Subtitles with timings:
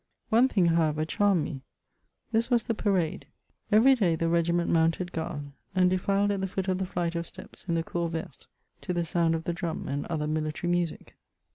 [0.29, 1.61] One thing, however, charmed me;
[2.31, 3.27] this was the parade.
[3.71, 7.27] Every day the regiment mounted guard, and defiled at the foot of the flight of
[7.27, 8.47] steps in the" Cour Verte,"
[8.81, 11.17] to the sound of the drum and other military music.